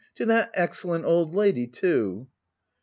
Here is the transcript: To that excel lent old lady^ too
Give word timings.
To 0.15 0.25
that 0.25 0.49
excel 0.55 0.89
lent 0.93 1.05
old 1.05 1.35
lady^ 1.35 1.71
too 1.71 2.25